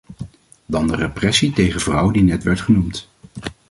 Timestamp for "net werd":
2.23-2.61